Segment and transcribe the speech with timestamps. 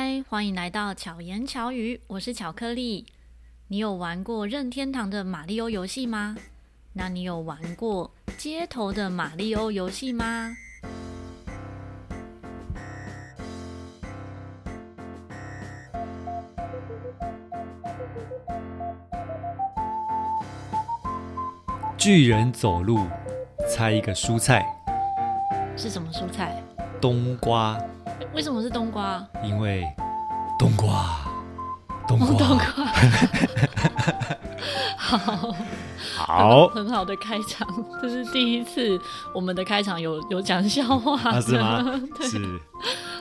[0.00, 3.04] 嗨，欢迎来到巧言巧语，我是巧克力。
[3.66, 6.36] 你有玩过任天堂的马里欧游戏吗？
[6.92, 10.56] 那你有玩过街头的马里欧游戏吗？
[21.96, 23.08] 巨人走路，
[23.68, 24.64] 猜一个蔬菜，
[25.76, 26.62] 是什么蔬菜？
[27.00, 27.76] 冬瓜。
[28.34, 29.26] 为什么是冬瓜？
[29.44, 29.84] 因为
[30.58, 31.18] 冬瓜，
[32.06, 32.66] 冬瓜，哦、冬瓜。
[34.96, 35.54] 好，
[36.16, 37.66] 好，很好的开场，
[38.02, 39.00] 这是第一次
[39.34, 41.82] 我们的开场有有讲笑话，啊、是吗？
[42.18, 42.60] 对是。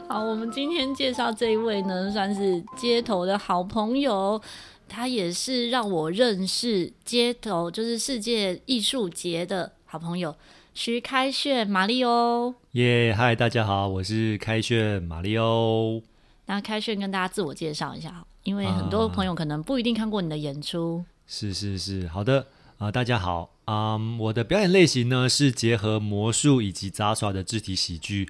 [0.10, 4.42] 好，我们今天介绍这一位呢，算是街头的好朋友。
[4.90, 10.34] 他也是让我认识街头，就是世界艺术节的好朋友
[10.78, 12.54] 徐开炫马里欧。
[12.74, 16.04] 耶，嗨，大家好，我是开炫马里欧。
[16.46, 21.04] 那开炫跟大家自我介绍一下，因为很多朋友可能不一定看过你的演出。
[21.04, 22.42] 啊、是是是，好的
[22.78, 28.30] 啊、呃，大家好，嗯，我的表演类型呢是结合魔术以及杂耍的肢体喜剧。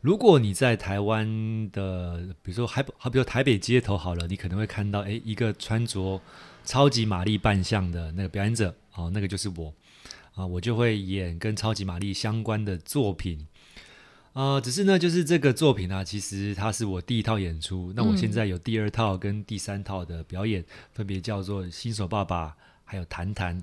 [0.00, 6.20] 如果你在台湾的，比如说还好，比如台北街头好了，你可能会看到，诶，一个穿着
[6.64, 9.72] 超级玛丽扮相的那个表演者，哦，那个就是我，
[10.36, 13.46] 啊，我就会演跟超级玛丽相关的作品，
[14.34, 22.48] 呃，只是呢，就是这个作品呢、啊，其实它是我第一套演出，那我现在有第二套跟第三套的表演，嗯、分别叫做《新手爸爸》
[22.84, 23.58] 还有《谈谈》。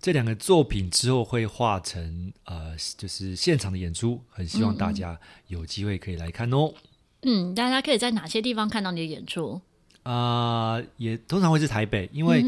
[0.00, 6.74] 这两个作品之后会化成呃，就是现场的演出，很希望大家有机会可以来看哦。
[7.22, 9.62] 嗯，大家可以在哪些地方看到你的演出？
[10.10, 12.42] 啊、呃，也通常会是台北，因为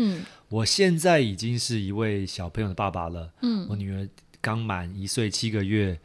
[0.49, 3.31] 我现在已经是一位小朋友的爸爸了。
[3.43, 4.09] 嗯，我女儿
[4.41, 6.01] 刚满一岁七个月，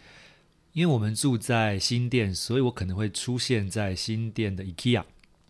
[0.74, 5.04] 因为我们住在新店，所以我可能会出现在新店的 IKEA。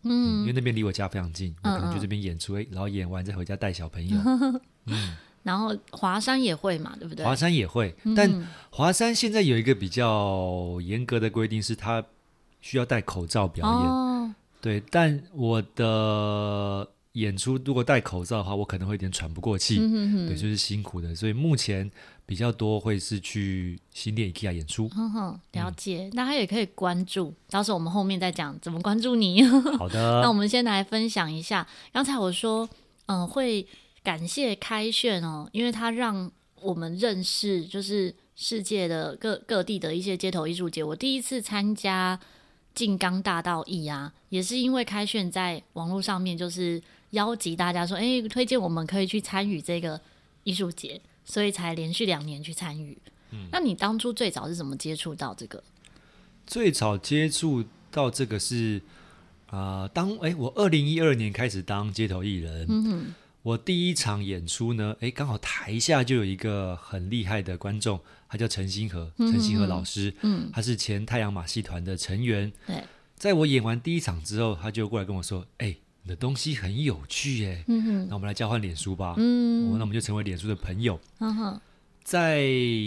[0.03, 4.17] 嗯，因为那边离我家非常近，我可能就这边演出，然后演完再回家带小朋友。
[4.85, 5.15] 嗯。
[5.41, 7.23] 然后华山也会嘛，对不对？
[7.25, 12.03] 华山也会，但华山现在有一个比较严格的规定，是他
[12.61, 13.89] 需要戴口罩表演。
[13.89, 14.14] 哦、
[14.65, 21.13] 对，但我的演出如果戴口罩的话，我可能会有点喘不过气，嗯、哼哼对，就是辛苦的。
[21.13, 21.89] 所以目前
[22.25, 24.89] 比较多会是去新店 IKEA 演出。
[24.89, 29.43] 哼哼，了解，大家、嗯、也可以关注，到时候我们后面再讲怎么关注你。
[29.77, 32.67] 好的， 那我们先来分享一下，刚才我说，
[33.05, 33.67] 嗯、呃，会。
[34.05, 40.83] 感谢开炫哦，因为他让我们认识，就是世界的各各地的一些街头艺术节。
[40.83, 42.19] 我第一次参加
[42.75, 46.79] 静冈大道艺啊，也是因为开炫在网络上面就是
[47.11, 49.99] 邀集大家说，哎，推荐我们可以去参与这个
[50.43, 52.97] 艺术节，所以才连续两年去参与。
[53.31, 55.63] 嗯，那你当初最早是怎么接触到这个？
[56.45, 58.81] 最早接触到这个是
[59.47, 62.65] 啊、呃，当哎，我二零一二年开始当街头艺人。
[62.69, 63.13] 嗯哼。
[63.41, 72.51] 我第一场演出呢，诶，刚好台下就有一个很厉害的观众，他叫陈星河，陈星河老师，嗯，他是前太阳马戏团的成员。
[72.67, 72.83] 对，
[73.15, 80.99] 在我演完第一场之后，他就过来跟我说：“哎，你的东西很有趣，哎，嗯哼，那我们来交换脸书吧。”嗯，那我们就成为脸书的朋友。
[81.19, 81.61] 嗯哼，
[82.03, 82.43] 在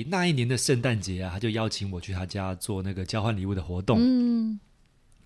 [0.08, 3.98] 那一年的圣诞节啊，他就邀请我去他家做那个交换礼物的活动。
[4.00, 4.58] 嗯。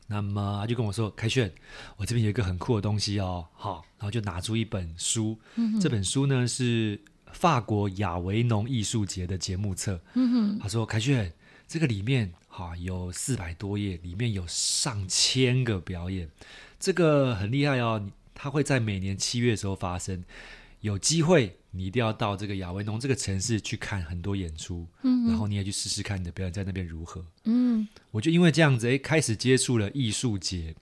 [0.09, 1.51] 那么他就跟我说：“凯旋，
[1.97, 7.01] 我这边有一个很酷的东西哦，好，然后就拿出一本书，嗯、这本书呢是
[7.33, 10.01] 法国亚维农艺术节的节目册。
[10.15, 11.33] 嗯、哼他说：‘凯旋，
[11.67, 16.29] 这个里面哈有四百多页，里面有上千个表演，
[16.79, 20.25] 这个很厉害哦，它会在每年七月的时候发生，
[20.81, 27.25] 有机会。’”你一定要到这个亚维农这个城市去看很多演出，嗯，然后你也去试试看你的表演在那边如何。
[27.45, 30.75] 嗯，我就因为这样子，诶，开始接触了艺术节。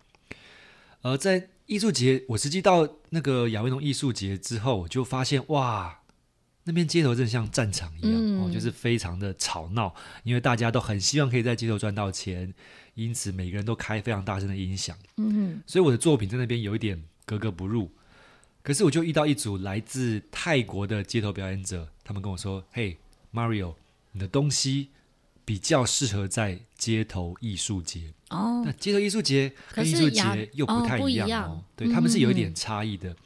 [1.03, 6.00] 而在艺术节，我实际到那个亚维农艺术节之后，我就发现哇，
[6.71, 9.93] 那边街头真的像战场一样，嗯、哦，就是非常的吵闹，
[10.23, 12.55] 因为大家都很希望可以在街头赚到钱，
[12.95, 14.97] 因此每个人都开非常大声的音响。
[15.17, 17.91] 嗯哼，所以我的作品在那边有一点格格不入。
[18.63, 22.99] 可是我就遇到一组来自泰国的街头表演者，他们跟我说：“嘿
[23.33, 23.75] ，Mario，
[24.13, 24.91] 你的东西
[25.47, 28.63] 比较适合在街头艺术节哦。
[28.65, 33.09] 那街头艺术节跟艺术节又不太一样哦，对，他们是有一点差异的。
[33.11, 33.17] 嗯、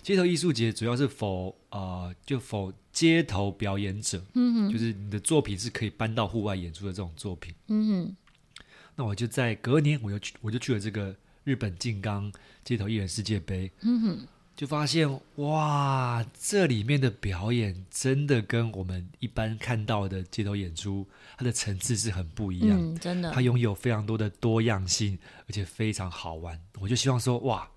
[0.00, 7.52] 街头艺术节主要是 for 呃，就 for 街头表演者，嗯哼，就是你的作品是可以搬到户外演出的这种作品。
[7.68, 8.16] 嗯哼，
[8.96, 11.14] 那我就在隔年，我就去，我就去了这个
[11.44, 12.32] 日本静冈
[12.64, 13.70] 街头艺人世界杯。
[13.82, 14.26] 嗯哼。
[14.56, 21.04] 就发现哇，这里面的表演真的跟我们一般看到的街头演出，
[21.36, 25.18] 它的层次是很不一样，嗯，真的，它拥有非常多的多样性，
[25.48, 26.56] 而且非常好玩。
[26.78, 27.68] 我就希望说，哇，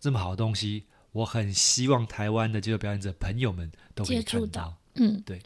[0.00, 0.82] 这么好的东西，
[1.14, 4.74] 我很希望台湾的街头表演者朋友们都可以看到。
[4.96, 5.40] 嗯，对，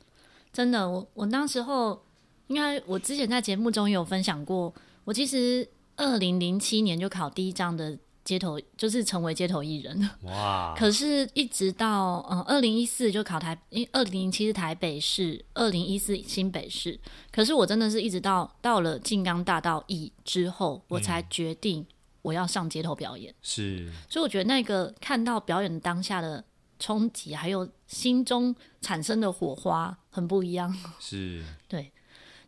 [0.52, 2.04] 真的，我我那时候
[2.48, 4.74] 应该我之前在节目中也有分享过，
[5.04, 7.96] 我其实二零零七年就考第一张的。
[8.24, 10.74] 街头就是成为街头艺人哇！
[10.76, 17.00] 可是，一直到嗯二零一四就考台，因为二零零七是台北市，二零一四新北市。
[17.32, 21.86] 可是我真的是一直到到了静冈大道艺之后，我才决定
[22.22, 23.34] 我要上街头表演。
[23.42, 26.44] 是，所以我觉得那个看到表演当下的
[26.78, 30.74] 冲击，还有心中产生的火花，很不一样。
[30.98, 31.92] 是， 对。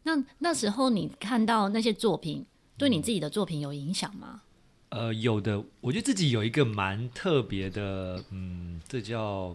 [0.02, 2.46] 那那时候你看到那些作品，
[2.78, 4.42] 对你自己的作品有影响吗？
[4.88, 9.54] 呃，有的，我觉得自己有一个蛮特别的，嗯，这叫，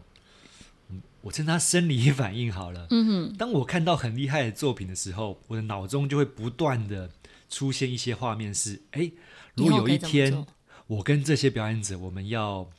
[1.22, 2.88] 我称它生理反应好了。
[2.92, 7.10] 嗯哼，当我看到很厉害的作品的时候，我的脑中就会不断的
[7.50, 9.12] 出现一些画面，是，哎，
[9.56, 10.46] 如果有一天
[10.88, 12.70] 我跟这些表演者，我们要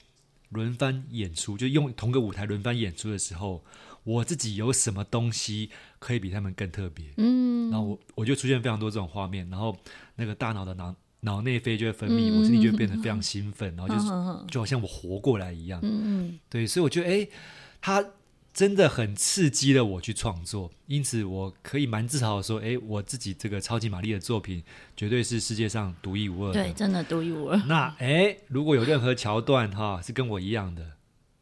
[0.51, 3.65] 轮番演出，就用同个舞台轮番演出的时候，
[4.05, 7.07] 我自己有什么东西可以比他们更特别？
[7.17, 9.77] 嗯，然后我我就出现非常多这种画面，然后
[10.15, 10.95] 那个大脑的脑。
[11.21, 15.81] 脑内啡就会分泌，嗯、我身体就会变得非常兴奋，嗯、然后就是、嗯、就好像我活过来一样。
[15.83, 17.29] 嗯对，所以我觉得，哎，
[17.81, 18.05] 它
[18.57, 24.65] 真的很刺激了我去创作，因此我可以蛮自豪的说，哎，我自己这个超级玛丽的作品
[24.97, 26.65] 绝对是世界上独一无二的。
[26.65, 27.57] 对，真的独一无二。
[27.67, 30.83] 那哎，如果有任何桥段哈是跟我一样的，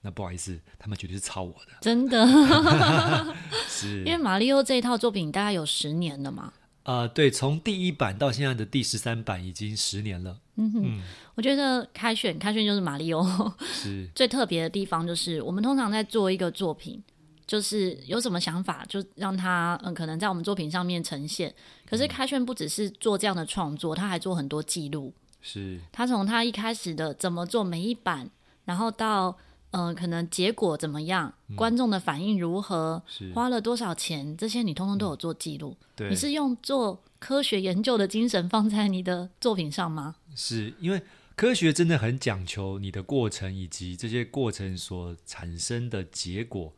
[0.00, 1.72] 那不好意思，他们绝对是抄我的。
[1.80, 2.26] 真的，
[3.68, 6.52] 是因为玛利欧这一套作品大概有十年了嘛。
[6.84, 10.38] 呃，对，从第一版到现在的第十三版已经十年了。
[10.56, 11.02] 嗯哼，嗯，
[11.34, 13.26] 我觉得开选开选就是马里欧，
[13.60, 17.02] 是 最特别的地方，就是我们通常在做一个作品，
[17.46, 21.52] 就是有什么想法就让他嗯，可能在我们作品上面呈现。
[21.86, 25.12] 可是开选不只是做这样的创作，他还做很多记录。
[25.40, 28.30] 是，他从他一开始的怎么做每一版，
[28.64, 29.36] 然后到。
[29.74, 31.34] 嗯、呃，可能结果怎么样？
[31.48, 33.02] 嗯、观众的反应如何？
[33.34, 34.36] 花了多少钱？
[34.36, 35.76] 这些你通通都有做记录。
[35.96, 40.16] 对，你是用做科学研究的精神放在你的作品上吗？
[40.36, 41.02] 是因为
[41.34, 46.72] 科学真的很讲求你的过程以及这些过程所产生的结果，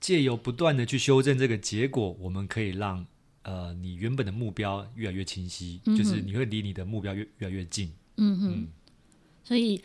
[0.00, 3.04] 借由不断的去修正这个结果，我们可以让
[3.42, 7.92] 呃你原本的目标越来越清晰，嗯、就是你会离你的目标越越来越近。
[8.18, 8.68] 嗯哼，嗯，
[9.42, 9.82] 所以。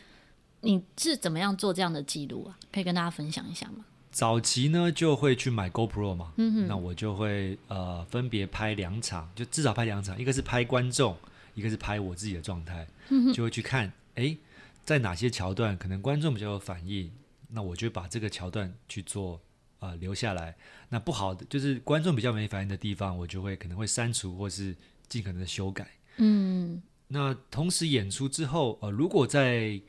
[0.66, 2.58] 你是怎么样做这样的记录啊？
[2.74, 3.86] 可以跟大家分享一下吗？
[4.12, 11.16] 早期呢，就会去买 GoPro 嘛，嗯哼，那我就会呃分别拍两场，就至少拍两场，一个是拍观众，
[11.54, 14.36] 一个是拍我自己的状态，嗯哼，就会去看，哎，
[14.84, 17.12] 在哪些桥段可能观众比较有反应，
[17.52, 19.40] 那我就把这个桥段去做
[19.80, 20.56] 呃留下来。
[20.90, 24.76] 那不好的就是观众比较没反应的地方，我就会可能会删除或是
[25.08, 25.88] 尽可能的修改。
[26.18, 29.80] 嗯，那同时演出之后，呃，如果在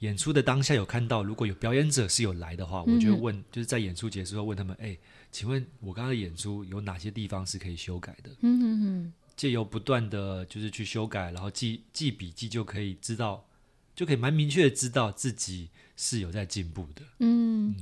[0.00, 4.96] 演出的当下有看到，如果有表演者是有来的话，我就问，嗯、就是在演出结束后问他们：“哎，
[5.32, 13.42] 请问我刚刚的演出有哪些地方是可以修改的？”嗯嗯嗯，借由不断的就是去修改，然后记记笔记，就可以知道，
[13.94, 17.02] 就可以蛮明确的知道自己是有在进步的。
[17.20, 17.76] 嗯，嗯，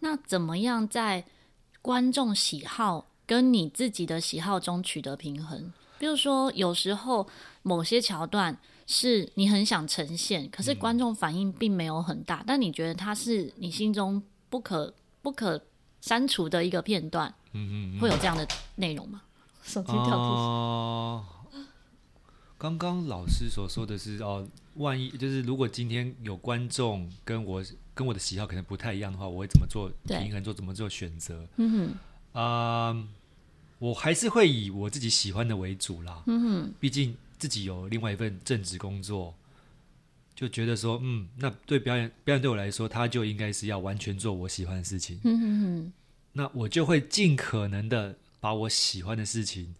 [0.00, 1.24] 那怎么样在
[1.80, 5.72] 观众喜好跟你自己的喜好中取得平衡？
[6.00, 7.28] 比如说，有时候
[7.62, 8.58] 某些桥段。
[8.86, 14.92] 是你很想呈现，可是观众反应并没有很大，嗯、但你觉得它是你心中不可
[15.22, 15.60] 不可
[16.00, 19.22] 删除的一个片段，嗯嗯，嗯会有这样的内容吗？
[19.64, 21.24] 手机跳哦，
[22.58, 31.46] 刚刚老师所说的是哦，万一就是如果今天有观众跟我跟我的喜好可能不太一样的话，我会怎么做平衡，做怎么做选择？
[31.56, 33.06] 嗯哼，啊、呃，
[33.78, 36.22] 我还是会以我自己喜欢的为主啦。
[36.26, 37.16] 嗯哼，毕竟。
[37.38, 39.34] 自己有另外一份正职工作，
[40.34, 45.20] 就觉得说，嗯，那对表演表演对我来说，他就应该是要完全做我喜欢的事情。
[45.24, 45.92] 嗯哼哼，
[46.32, 49.74] 那我就会尽可能的把我喜欢的事情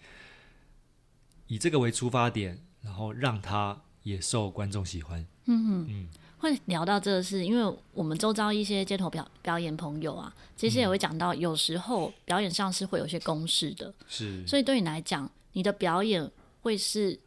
[1.48, 5.26] 以这个为出发点，然后让他也受观众喜欢。
[5.46, 6.08] 嗯哼嗯，
[6.38, 16.30] 会聊到这个事，因为我们周遭一些街头表表演朋友啊，其实也会讲到，有时候表演上是会有些公式的，是，所以对你来讲，你的表演
[16.62, 17.18] 会是。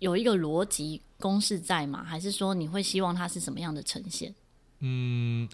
[0.00, 2.02] 有一个逻辑公式在吗？
[2.02, 4.34] 还是说你会希望它是什么样的呈现？
[4.80, 5.48] 嗯，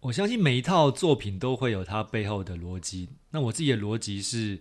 [0.00, 3.08] 我相信每一套作品都会有它背后的逻辑。
[3.30, 4.60] 那我自己的逻辑是，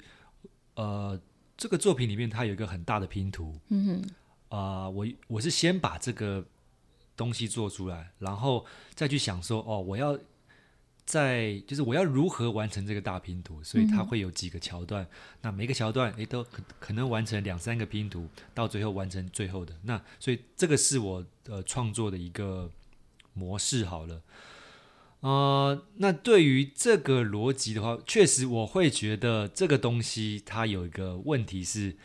[0.75, 1.19] 呃，
[1.57, 3.55] 这个作品里面它有一个很大的拼图。
[3.69, 6.45] 嗯哼，啊、呃，我我是先把这个
[7.15, 10.17] 东西做出来，然后再去想说，哦，我要
[11.07, 15.09] 在就是我要如何完成这个大拼图，所以它会有几个桥段，嗯、
[15.43, 22.69] 那每个桥段诶都可可能完成两三个拼图，到最后完成最后的那，所以这个是我呃创作的一个
[23.33, 24.21] 模式好了。
[25.21, 31.95] 呃，那对于这个逻辑的话，确实我会觉得这个东西它有一个问题是，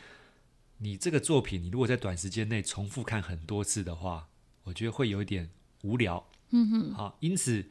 [0.78, 4.28] 你这个作品你如果在短时间内重复看很多次的话，
[4.62, 5.50] 我觉得会有一点
[5.82, 6.24] 无聊。
[6.50, 7.64] 嗯哼，好，因此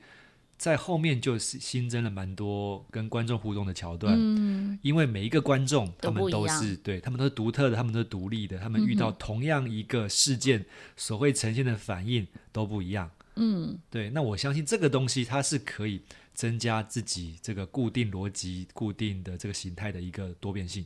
[0.62, 4.16] 在后面就是新增了蛮多跟观众互动的桥段。
[4.16, 10.64] 嗯，因为每一个观众他们都是对，他们都是独特的，他们都是独立的，他们遇到同样一个事件
[10.96, 13.10] 所会呈现的反应都不一样。
[13.38, 16.04] 嗯，对，那我相信这个东西它是可以
[16.36, 20.86] 增加自己这个固定逻辑、固定的这个形态的一个多变性。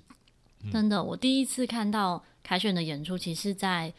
[0.63, 3.93] 嗯、真的，我第一次看到凯旋的演出，其实在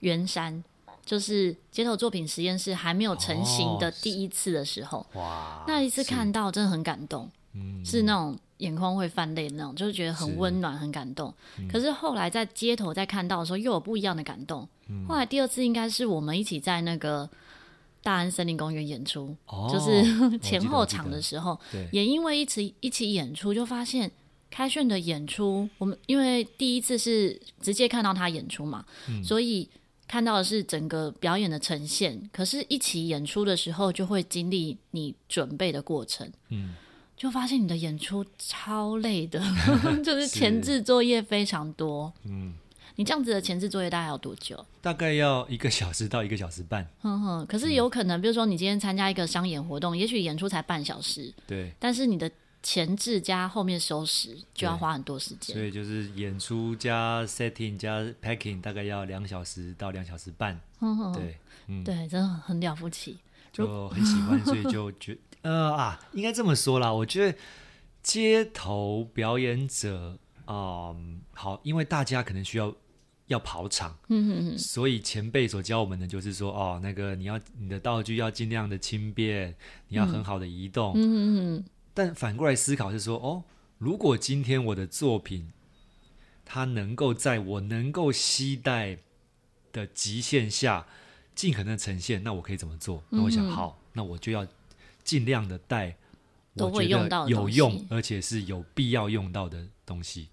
[0.00, 0.62] 圆山，
[1.04, 11.32] 就是街头作品实验室还没有成型的第一次的时候，哦、哇，那一次看到真的很感动，嗯，是那种眼眶会泛泪那种，就是觉得很温暖、很感动。
[11.58, 14.68] 嗯、可是后来在街头再看到的时候，又有不一样的感动。
[14.88, 17.28] 嗯、后来第二次应该是我们一起在那个。
[18.04, 21.56] 大安森林公园演出，哦、就是 前后场的时候，
[21.92, 24.10] 也因为一起一起演出，就发现
[24.50, 29.70] 开炫的演出，我们因为第一次是直接看到他演出嘛，嗯、所以
[30.12, 32.20] 看到的是整个表演的呈现。
[32.30, 36.74] 可是，一起演出的时候，就会经历你准备的过程，嗯，
[37.16, 39.42] 就发现你的演出超累的，
[40.04, 42.52] 就是前置作业非常多，嗯。
[42.96, 44.62] 你这样子的前置作业大概要多久？
[44.82, 46.86] 大概要一个小时到一个小时半。
[47.00, 51.32] 哼哼，可是有可能，嗯、比如说你今天参加一个商演活动，也许演出才半小时。
[51.46, 51.72] 对。
[51.78, 52.30] 但是你的
[52.62, 55.54] 前置加后面收拾就要花很多时间。
[55.54, 60.60] 所以就是演出加 setting 加 packing 大概要两小时到两小时半。
[61.14, 63.18] 对，嗯，对，真的很了不起，
[63.52, 66.92] 就很喜欢，所以就 觉呃啊，应该这么说啦。
[66.92, 67.38] 我觉得
[68.02, 72.74] 街头表演者，嗯，好，因为大家可能需要。
[73.28, 73.96] 要跑场，
[74.58, 79.54] 所以前辈所教我们的就是说，哦，那个你要你的道具要尽量的轻便，
[79.88, 81.64] 你要很好的移动，嗯哼哼，
[81.94, 83.44] 但反过来思考是说，哦，
[83.78, 85.52] 如果今天我的作品，
[86.44, 88.98] 它能够在我能够期待
[89.72, 90.86] 的极限下，
[91.34, 93.02] 尽可能呈现，那我可以怎么做？
[93.10, 94.46] 那我想，嗯，好，那我就要
[95.02, 95.96] 尽量的带，
[96.54, 100.28] 我觉得有用，而且是有必要用到的东西。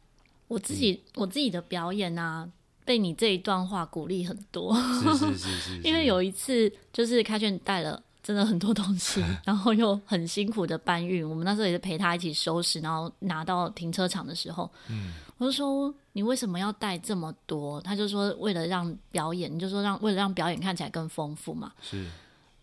[0.48, 2.52] 我自己，嗯，我自己的表演啊。
[2.86, 5.82] 被你这一段话鼓励很多，是是是是， 是。
[5.84, 11.28] 因为有一次就是开卷带了真的很多东西， 然后又很辛苦的搬运。
[11.28, 17.80] 我们那时候也是陪他一起收拾，然后拿到停车场的时候，嗯，我就说你为什么要带这么多？
[17.82, 21.72] 他就说为了让表演，你就说让为了让表演看起来更丰富嘛。
[21.82, 22.06] 是。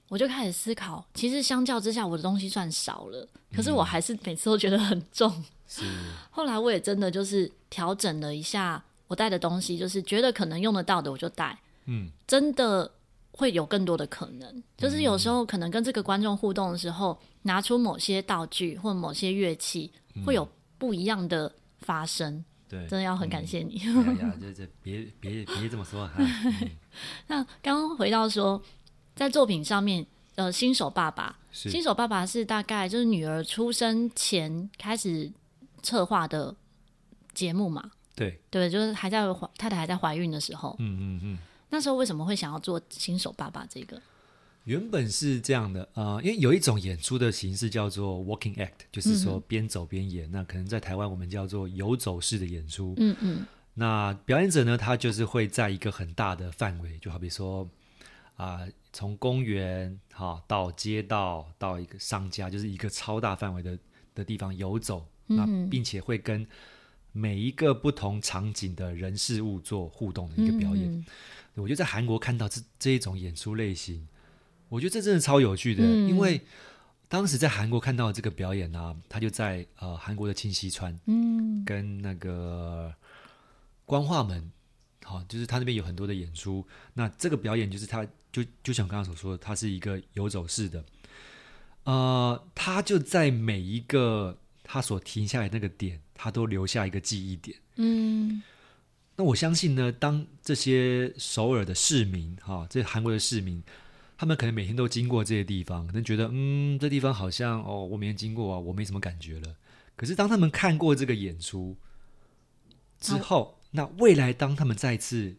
[0.08, 5.44] 我就开始思考，其实相较之下，我的东西算少了，可是我还是每次都觉得很重。
[5.66, 5.82] 是。
[6.30, 8.82] 后来我也真的就是调整了一下。
[9.08, 11.56] 我带的东西就是觉得可能用得到的，我就带。
[11.84, 12.90] 嗯，真的
[13.36, 14.62] 会有更多的可能。
[14.76, 19.92] 就是有时候可能跟这个观众互动的时候，拿出某些道具或某些乐器，
[20.24, 22.44] 会有不一样的发生。
[22.68, 23.80] 对，真的要很感谢你。
[23.80, 26.14] 哎呀， 这这别别别这么说哈。
[27.28, 28.60] 那刚刚回到说，
[29.14, 35.30] 在作品上面，呃，新手爸爸，新手爸爸是大概就是女儿出生前开始
[35.80, 36.52] 策划的
[37.32, 37.92] 节目嘛？
[38.16, 41.38] 对对，就是还在怀太太还在怀孕的时候，嗯嗯嗯，
[41.70, 44.00] 那时候为什么会想要做新手爸爸这个？
[44.64, 50.28] 原本是这样的啊、呃，因为有一种演出的形式叫做 walking act，就是说边走边演。
[50.28, 52.94] 嗯、那可能在台湾我们叫做游走式的演出。
[52.96, 57.68] 嗯嗯，那表演者呢，他就是会在一个很大的范围，就好比说
[58.36, 63.78] 啊，从、呃、公园哈到街道到一个商家，就是一个超大范围的
[64.14, 65.06] 的地方游走。
[65.28, 66.46] 那并且会跟
[67.10, 71.04] 每一个不同场景的人事物做互动的一个表演，嗯、
[71.56, 74.06] 我觉得在韩国看到这这一种演出类型，
[74.68, 75.82] 我觉得这真的超有趣的。
[75.82, 76.40] 嗯、因为
[77.08, 82.94] 当时在韩国看到这个表演呢、啊，他就在呃韩国的清溪川，嗯，跟那个
[83.84, 84.50] 光化门，
[85.04, 86.66] 好、哦，就是他那边有很多的演出。
[86.94, 90.84] 那这个表演就是他就就像刚刚所说的，他是一个游走式的，
[91.84, 96.00] 呃，他就在每一个他所停下来的那个点。
[96.18, 97.54] 他都留下一个记忆点。
[97.74, 98.42] 嗯，
[99.16, 103.62] 那我相信呢，当这些首尔的市民，哈、哦，这韩国的市民，
[104.18, 109.56] 他们可能每天都经过这些地方，可能觉得，嗯，这地方好像，哦，我每天经过啊，我没什么感觉了。
[109.96, 111.76] 可是当他们看过这个演出
[113.00, 115.34] 之后，啊、那未来当他们再次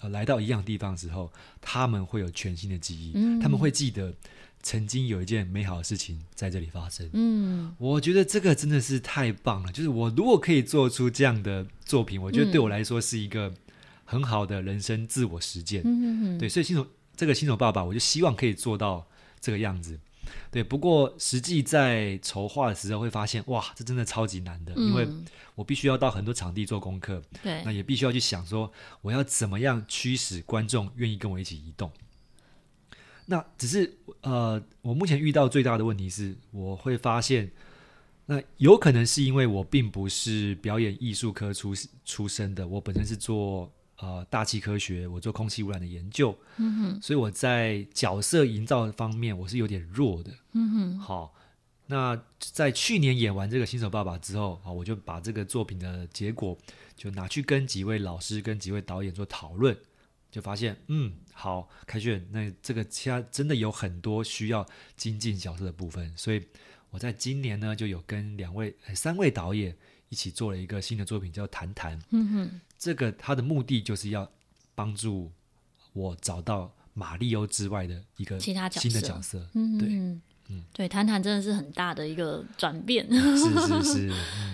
[0.00, 4.12] 呃来到一样地方之后，他们会有全新的记忆，嗯、他们会记得
[4.62, 7.08] 曾经有一件美好的事情在这里发生。
[7.12, 9.72] 嗯，我觉得这个真的是太棒了。
[9.72, 13.52] 就是我如果可以做出这样的作品，我觉得对我来说是一个
[14.04, 15.82] 很好的人生自我实践。
[15.84, 16.86] 嗯嗯，对，所以新手
[17.16, 19.06] 这个新手爸爸，我就希望可以做到
[19.40, 19.98] 这个样子。
[20.50, 25.08] 对，不过实际在筹划的时候会发现，哇，这真的超级难的，嗯、因为
[25.54, 31.90] 我必须要到很多场地做功课，对，那也必须要去想说，我要怎么样驱使观众愿意跟我一起移动。
[33.30, 37.50] 那只是呃，我目前遇到最大的问题是，我会发现，
[38.26, 43.72] 那有可能是因为我并不是表演艺术科出出身的，我本身是做。
[44.00, 50.98] 呃，大气科学，我做空气污染的研究，嗯哼，所以我在角色营造方面我是有点弱的，嗯哼。
[51.00, 51.34] 好，
[51.86, 56.56] 那在去年演完这个新手爸爸之后，啊，我就把这个作品的结果
[56.94, 59.76] 就拿去跟几位老师、跟几位导演做讨论，
[60.30, 64.66] 就发现，嗯，好，凯旋，那这个其他真的有很多需要
[64.96, 66.46] 精进角色的部分，所以
[66.90, 69.76] 我在今年呢就有跟两位、三位导演
[70.08, 72.60] 一起做了一个新的作品，叫《谈谈》，嗯哼。
[72.78, 74.30] 这个他的目的就是要
[74.74, 75.32] 帮助
[75.92, 79.48] 我找到马里欧之外的一个新的角色，角色
[79.80, 79.88] 对，
[80.72, 84.12] 对，谈谈真的是很大的一个转变，是 是是。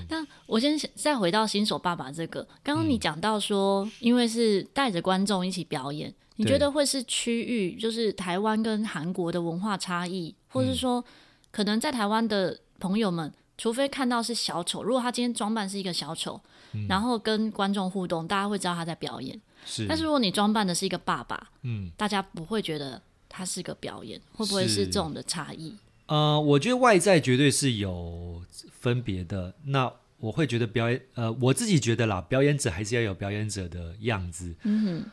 [0.09, 11.05] 那、嗯、 我先再回到新手爸爸这个，刚刚你讲到说，嗯、因为是带着观众一起表演，你觉得会是区域，就是台湾跟韩国的文化差异，或者是说，嗯、
[11.51, 16.41] 可能在台湾的朋友们，除非看到是小丑，如果他今天装扮是一个小丑。
[16.89, 19.41] 然后跟观众互动，大家会知道他在表演。
[19.65, 23.01] 是，但是如果你装扮的是一个爸爸，嗯，大家不会觉得
[23.37, 25.75] 他是个表演，会不会是这种的差异？
[26.07, 29.53] 呃，我觉得外在绝对是有分别的。
[29.65, 34.55] 那我会觉得表演，呃，我自己觉得啦，表演者还是要有表演者的样子。
[34.63, 35.11] 嗯哼，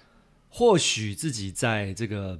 [0.49, 2.39] 或许自己在这个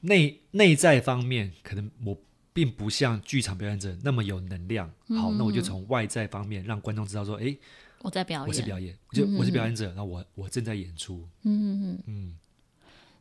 [0.00, 2.16] 内内在方面，可能我
[2.54, 4.90] 并不像剧场表演者那么有能量。
[5.08, 7.54] 好，那我就从外在方面让观众知道说，哎。
[8.00, 11.28] 我在表演，我是表演，就我是表演者，那、嗯、我我正在演出。
[11.42, 12.38] 嗯嗯嗯。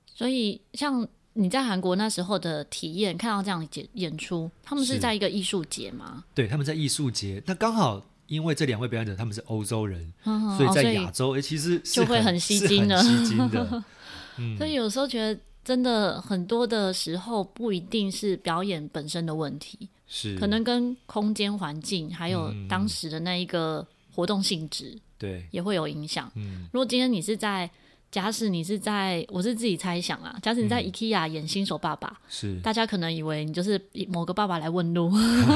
[0.06, 6.23] 所以，像你在韩国那时候的体验，看到这样演演出，他们是在一个艺术节吗？
[6.34, 7.41] 对，他们在艺术节。
[7.45, 13.02] 那刚好，因为这两位表演者他们是欧洲人，嗯、所以在亚洲，哎、哦，其实就会很吸睛的。
[13.04, 13.84] 吸睛的。
[14.38, 23.86] 嗯、所以有时候觉得，真的很多的时候，不一定是表演本身的问题，是可能跟空间环境，还有当时的那一个。
[24.17, 26.32] 活动性质对也会有影响。
[26.34, 27.69] 嗯，如果今天你是在，
[28.10, 35.12] 假使你是在，我是自己猜想啊，假使你在 IKEA 演新手爸爸，是、嗯、大家可能以为你就是某个爸爸来问路。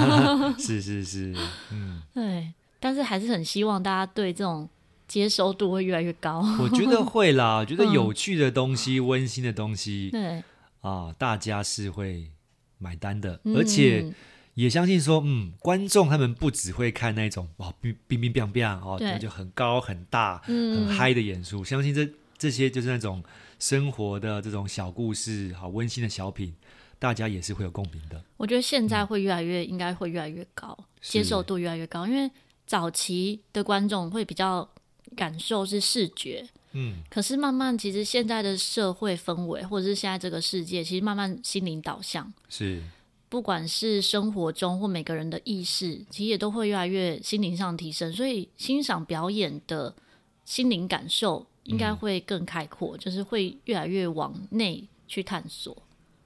[0.59, 1.35] 是是是，
[1.71, 4.67] 嗯，对，但是还是很希望大家对这种
[5.07, 6.43] 接受度会越来越高。
[6.59, 10.43] 我觉得会啦， 我觉得有趣的东西、嗯、温馨的东西，对
[10.81, 12.29] 啊，大家是会
[12.77, 14.13] 买单的，嗯、而且。
[14.53, 21.63] 也相信说，嗯，观众他们不只会看那种哇，冰冰冰冰冰哦，对就很高很大、嗯、很嗨的演出。
[21.63, 22.05] 相信这
[22.41, 23.23] 这些就是那种
[23.59, 26.55] 生活的这种小故事，好温馨的小品，
[26.97, 28.19] 大家也是会有共鸣的。
[28.37, 32.07] 我觉得现在会越来越，嗯、应该会越来越高，接受度越来越高。
[32.07, 32.31] 因为
[32.65, 34.67] 早期的观众会比较
[35.15, 42.81] 感受是视觉，嗯，可是慢慢其实现在的社会氛围，或者是现在这个世界，其实慢慢心灵导向是。
[43.29, 49.95] 不管是生活中或每个人的意识，其实也都会越来越心灵上提升，所以欣赏表演的
[50.43, 55.75] 心灵感受应该会更开阔，嗯、就是会越来越往内去探索。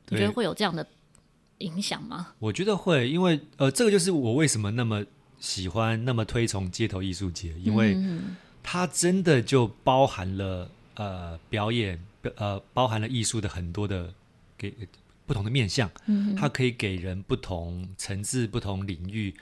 [0.10, 0.86] 你觉得会有这样的
[1.60, 2.34] 影响吗？
[2.40, 5.06] 我觉得会，因为呃，这个就是我为什么那么
[5.40, 7.98] 喜欢、那么推崇街头艺术节，因为
[8.64, 12.04] 它真的就包含了呃表演，
[12.36, 14.14] 呃包含了艺术的很多的
[14.58, 14.74] 给。
[15.28, 19.34] 不同的面向，嗯它可以给人不同层次、不同领域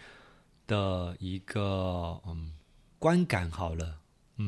[0.65, 2.53] 的一个嗯
[2.97, 3.51] 观感。
[3.51, 3.97] 好了，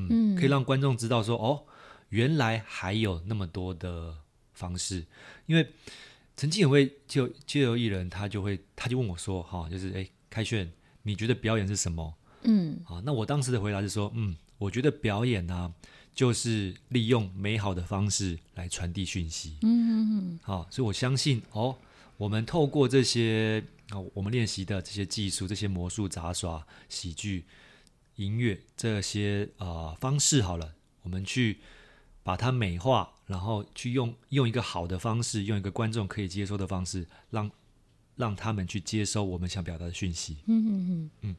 [0.09, 1.63] 嗯，可以让观众知道说，哦，
[2.09, 4.15] 原来还有那么多的
[4.53, 5.05] 方式。
[5.45, 5.67] 因为
[6.35, 10.71] 曾经有位就街头艺人，他就会他就问我说，哈，就是哎，开炫，
[11.03, 12.13] 你觉得表演是什么？
[12.43, 15.73] 嗯，啊，那我当时的回答是说，嗯，我觉得表演呢。
[16.15, 19.57] 就是利用美好的方式来传递讯息。
[19.63, 20.39] 嗯嗯嗯。
[20.41, 21.75] 好，所以我相信哦，
[22.15, 27.43] 我们透过这些哦，我们练习的这些技术、这些魔术、杂耍、喜剧、
[28.15, 30.73] 音乐这些啊、呃、方式，好了，
[31.03, 31.59] 我们去
[32.23, 37.51] 把它美化，然后去用用一个好的方式，用一个观众可以接收的方式，让
[38.15, 40.37] 让他们去接收我们想表达的讯息。
[40.47, 41.35] 嗯嗯嗯嗯。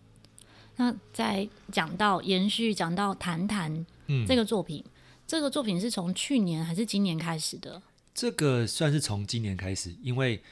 [0.76, 3.86] 那再讲到延续，讲到谈谈。
[4.08, 4.84] 嗯，这个作品，
[5.26, 7.82] 这个作品是从去年还是今年开始的？
[8.14, 10.42] 这个算是从今年开始，因为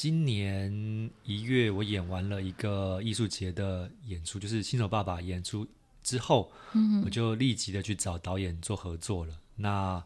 [0.00, 5.66] 今年一月我演完了一个艺术节的演出，就是新手爸爸演出
[6.02, 9.38] 之后，嗯，我就立即的去找导演做合作了。
[9.56, 10.02] 那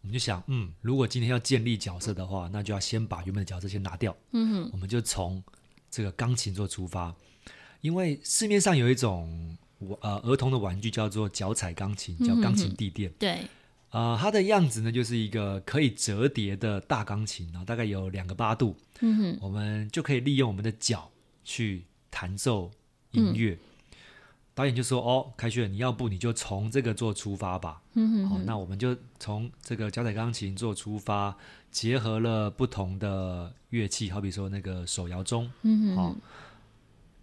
[0.00, 4.16] 我们就想，嗯，如果今天要建立角色的话，那就要先把原本的角色先拿掉。
[4.30, 5.42] 嗯哼，我们就从
[5.90, 7.12] 这个钢琴做出发，
[7.80, 9.58] 因为市面上有一种
[10.02, 13.12] 呃儿童的玩具叫做脚踩钢琴，叫钢琴地垫。
[13.18, 13.48] 对，啊、
[13.92, 18.76] 呃，它的样子呢就是一个可以折叠的大钢琴，然后大概有两个八度。
[19.00, 21.10] 嗯哼，我们就可以利用我们的脚
[21.44, 22.70] 去弹奏
[23.12, 23.54] 音乐。
[23.54, 23.58] 嗯
[24.54, 27.80] 导演就说：“哦，凯旋，你要不你就从这个做出发吧。
[27.94, 31.34] 嗯哼哼”好，那我们就从这个脚踩钢琴做出发，
[31.70, 36.14] 结合了不同的乐器，好比说那个手摇钟，嗯好，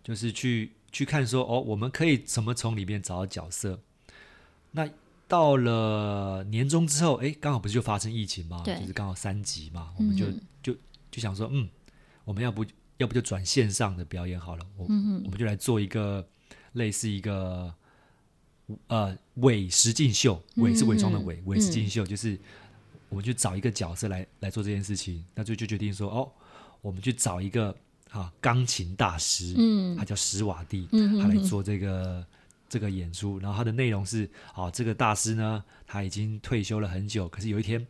[0.03, 3.79] 就是去去看说哦，我们可以怎么从里面找到角色。
[4.71, 4.89] 那
[5.29, 10.75] 到了年终之后，哎，刚好不是就发生疫情嘛，就是刚好三级嘛，我们就、嗯、就
[11.09, 11.69] 就想说，嗯，
[12.25, 12.65] 我们要不
[12.97, 16.27] 要不就转线上的表演好了，我、嗯、我们就来做一个。
[16.73, 17.73] 类似一个
[18.87, 22.39] 呃伪实境秀，伪是伪装的伪，伪实境秀就是
[23.09, 26.31] 我们去找一个角色来来做这件事情，那就就决定说哦，
[26.81, 27.75] 我们去找一个
[28.11, 30.87] 啊钢琴大师，嗯，他叫史瓦蒂，
[31.19, 32.23] 他来做这个
[32.69, 37.85] 这个演出，然后他的内容是啊这个大师呢他已经退休了很久，可是有一天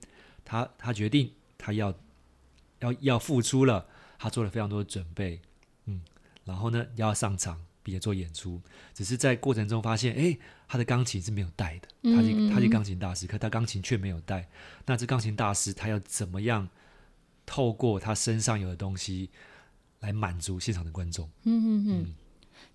[0.45, 1.93] 他他决定他要
[2.79, 3.85] 要要复出了，
[4.17, 5.41] 他做了非常多的准备，
[5.85, 6.01] 嗯，
[6.45, 7.59] 然后呢要上场。
[7.81, 8.61] 并且做演出，
[8.93, 10.37] 只是在过程中发现，哎，
[10.67, 11.87] 他的钢琴是没有带的。
[12.13, 14.47] 他是他是钢琴大师，可他钢琴却没有带。
[14.85, 16.67] 那这钢琴大师他要怎么样
[17.45, 19.29] 透过他身上有的东西
[20.01, 21.27] 来满足现场的观众？
[21.45, 22.15] 嗯嗯嗯。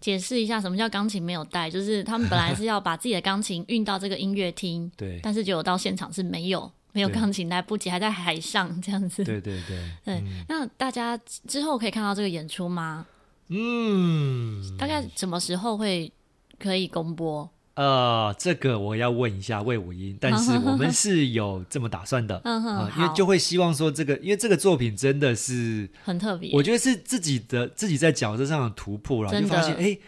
[0.05, 9.25] 解释一下什么叫钢琴没有带，就是他们本来是要把自己的钢琴运到这个音乐厅， 对，但是结果到现场是没有没有钢琴，来不及还在海上这样子。
[9.25, 10.23] 对对对对。
[10.47, 13.07] 那大家之后可以看到这个演出吗？
[13.49, 16.13] 嗯，大概什么时候会
[16.59, 17.51] 可以公播？
[17.75, 29.99] 呃，这个我要问一下魏武英，但是我们是有这么打算的， 嗯哼、呃，因为就会希望说这个，因为这个作品真的是很特别，我觉得是自己的自己在角色上的突破，然后就发现，哎，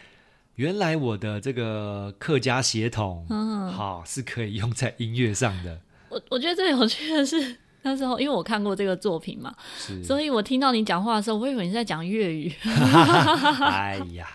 [0.55, 5.81] 原来我的这个客家血统，嗯，好是可以用在音乐上的。
[6.09, 7.57] 我我觉得最有趣的是。
[7.83, 9.55] 那时候，因为我看过这个作品嘛，
[10.02, 12.52] 所以我听到你讲话的时候，我以为你在讲粤语。
[12.64, 14.26] 哎呀，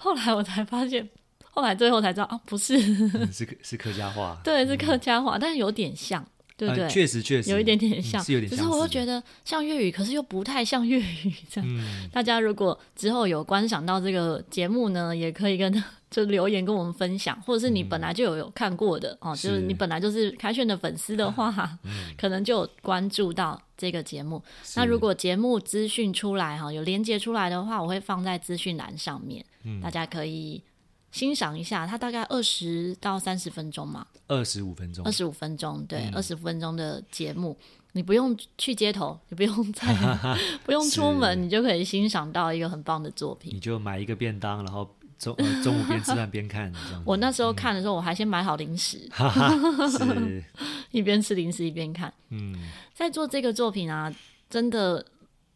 [0.00, 1.08] 后来我才发现，
[1.54, 6.88] 后来最后才知道啊，不是，嗯、是是客家话，对，是客家话， 嗯、但是有点像，对不对？
[6.88, 8.58] 确实确实有一点点像，嗯、是有点像。
[8.58, 11.70] 可是我又觉得像粤语，可是又不太像粤语这样。
[11.70, 15.72] 嗯、大家如果之后有观赏到这个节目呢，也可以跟。
[16.12, 21.50] 就留言跟我们分享，或者是你本来就有有看过的、嗯、哦，就是你本来就是凯旋的粉丝的话，
[21.84, 24.42] 嗯、可能就有关注到这个节目。
[24.76, 30.62] 那如果节目资讯出来哈，有连接出来的话，我会放在资讯栏上面，嗯、大家可以
[31.12, 31.86] 欣赏一下。
[31.86, 37.56] 它大概二十到三十分钟嘛，二十五分钟，二十五分钟，对，二十五分钟的节目，
[37.92, 39.94] 你不用去街头，你不用在，
[40.66, 43.54] 不用出门，你就可以欣赏到一个很棒的作品。
[43.54, 44.88] 你就买一个便当，然后。
[45.18, 46.72] 中呃中午边吃饭边看。
[47.04, 49.08] 我那时候看的时候，我还先买好零食，
[49.88, 50.42] 是
[50.90, 52.12] 一边吃零食一边看。
[52.30, 52.52] 嗯，
[52.92, 54.12] 在做这个作品啊，
[54.50, 55.06] 真的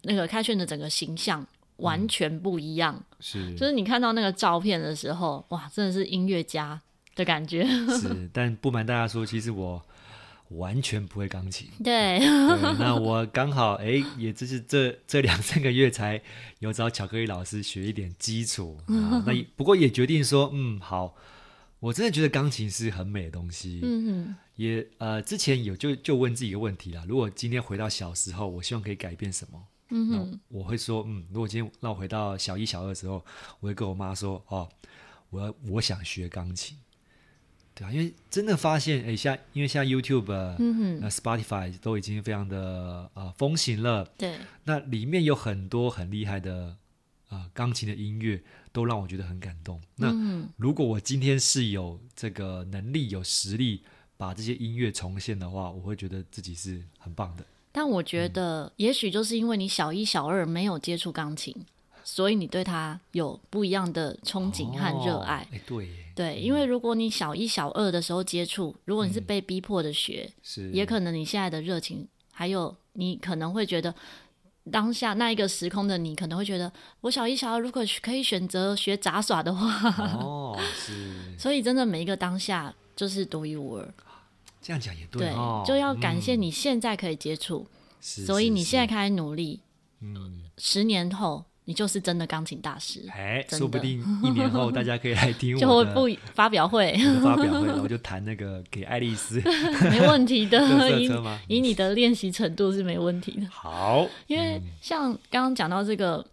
[0.02, 1.44] 那个开炫的整个形象
[1.76, 3.02] 完全不一样。
[3.20, 6.80] 是，就是你看到那个照片的时候，哇，真的是音乐家
[7.14, 7.66] 的感觉。
[7.98, 9.82] 是， 但不瞒大家说，其实我。
[10.50, 12.28] 完全不会钢琴，对，对，
[12.78, 16.22] 那我刚好哎，也就是这这两三个月才
[16.60, 21.16] 有找巧克力老师学一点基础，那不过也决定说，嗯，好，
[21.80, 29.60] 我真的觉得钢琴是很美的东西，嗯哼，也呃，之前有就就问自己一个问题啦，如果今天回到小时候，我希望可以改变什么？
[29.88, 33.24] 嗯哼，我会说，嗯，如果今天让我回到小一、小二的时候，
[33.60, 34.68] 我会跟我妈说，哦，
[35.30, 36.76] 我要我想学钢琴。
[37.74, 44.04] 对啊，因为真的发现，哎，像因为像 YouTube、嗯哼、Spotify 都已经非常的呃风行了。
[44.16, 46.78] 对，那里面有很多很厉害的
[47.28, 49.78] 啊、呃、钢琴的音乐，都让我觉得很感动。
[49.94, 53.82] 那、嗯、如果我今天是有这个能力、有实力
[54.16, 57.44] 把这些音乐重现的话，我会觉得自己是很棒的。
[57.76, 61.54] 但我觉得，嗯、也许就是因为你小一、小二没有接触钢琴。
[62.08, 70.30] 所以你对他有不一样的憧憬和热爱，对对，因为如果你小一、小二的时候接触，如果你是被逼迫的学，
[70.72, 73.92] 也可能你现在的热情，还有你可能会觉得
[74.70, 83.94] 当下那一个时空的你，可能会觉得我小一、小二如果可以选择学杂耍的话，哦，是， 所以真的每一个当下就是独一无二。
[84.66, 87.68] 这样讲也对，对，哦、就要感谢你现在可以接触，
[88.00, 89.60] 嗯、所以你现在开始努力，
[90.00, 95.84] 嗯，十年后你就是真的钢琴大师，哎，说不定一年后 大家可以来听我的就会
[96.16, 99.40] 不发表会， 发表会，然后就弹那个给爱丽丝，
[99.88, 100.58] 没问题的，
[101.00, 101.08] 以
[101.46, 103.46] 以你的练习程度是没问题的。
[103.48, 106.26] 好，因为像刚刚讲到这个，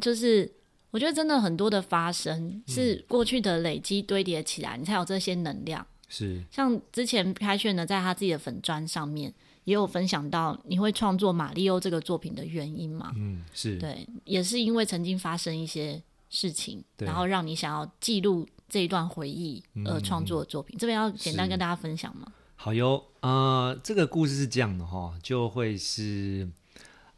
[0.00, 0.50] 就是。
[0.90, 5.84] 我觉得真的很多的发生是过去的累积堆叠起来，嗯、你才有这些能量。
[6.08, 9.32] 是像之前开炫呢，在他自己的粉砖上面
[9.64, 13.12] 也有分享到，你会创作《马里欧》这个作品的原因嘛？
[13.16, 20.76] 嗯，是对，也是因为曾经发生一些事情，然后让你想要记录这一段回忆而创作的作品。
[20.76, 22.32] 嗯、这边要简单跟大家分享吗？
[22.56, 26.48] 好哟，呃，这个故事是这样的哈，就会是，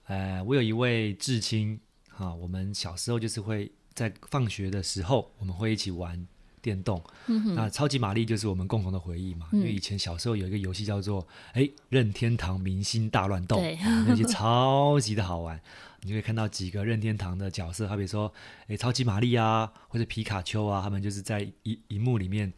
[0.06, 1.78] 呃，我有一位至亲。
[2.08, 6.26] 哈，我们小时候就是会在放学的时候，我们会一起玩
[6.66, 7.00] 电动。
[7.54, 9.46] 那超级玛丽就是我们共同的回忆嘛。
[9.52, 11.24] 嗯、因为以前小时候有一个游戏叫做
[11.54, 13.56] “哎任天堂明星大乱斗”，
[14.06, 15.60] 那些超级的好玩。
[16.02, 18.32] 你就可以看到几个任天堂的角色，好比说
[18.66, 22.52] 哎超级玛丽啊，或者皮卡丘啊，他们就是在一荧幕里面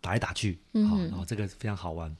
[0.00, 0.58] 打来打去。
[0.88, 2.16] 好，然后这个非常好玩。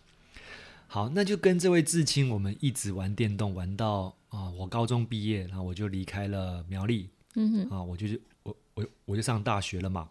[0.87, 4.15] 好，那就跟这位至亲，我们一直玩电动，玩到。
[4.31, 7.09] 啊，我高中毕业，然后我就离开了苗栗。
[7.35, 10.09] 嗯哼，啊，我就是我我我就上大学了嘛。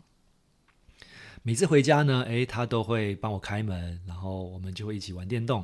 [1.44, 5.64] 每次回家呢，诶，他都会帮我开门，然后我们就会一起玩电动。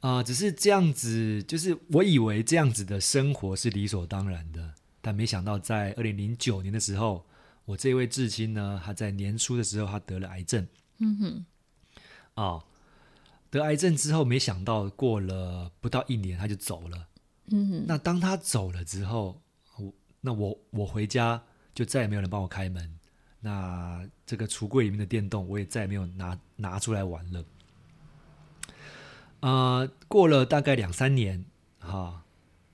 [0.00, 7.24] 啊，只是这样子，就是我以为这样子的生活是理所当然的，但没想到在二零零九年的时候，
[7.64, 10.66] 我这位至亲呢，他在年初的时候他得了癌症。
[10.98, 11.46] 嗯哼，
[12.34, 12.64] 啊，
[13.50, 17.08] 得癌症之后，没想到过了不到一年他就走了。
[17.46, 19.40] 嗯哼，那当他走了之后，
[19.78, 21.42] 我那我我回家
[21.74, 22.98] 就再也没有人帮我开门，
[23.44, 27.44] 那这个橱柜里面的电动我也再也没有拿拿出来玩了。
[29.40, 31.44] 呃，过了大概两三年，
[31.78, 32.22] 哈，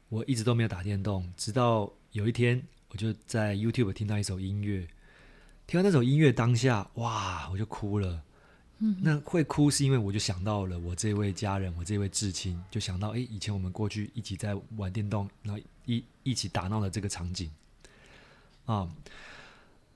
[0.09, 4.87] 我一直都没有打电动，直到有一天，我就在 YouTube 听到一首音乐，
[5.67, 8.23] 听到那首音乐当下，哇，我就哭了。
[9.03, 17.51] 那会哭是因为我就想到了我这位家人，我这位至亲，就想到哎，以前我们过去一起在玩电动，然后一一起打闹的这个场景
[18.67, 18.89] 啊，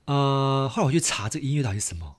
[0.05, 2.17] 呃，后来我去查这个音乐到底是什么，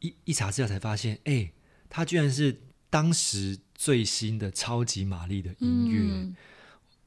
[0.00, 1.52] 一一查资料才发现，哎，
[1.88, 6.00] 它居然是当时最新的超级玛丽的音乐。
[6.00, 6.36] 嗯、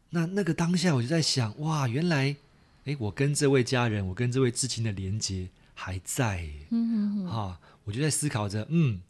[0.09, 2.35] 那那个当下我就在想，哇，原来
[2.85, 7.59] 哎，我跟这位家人，我跟这位至亲的连接还在，嗯啊。
[7.85, 9.01] 我就在思考着，嗯，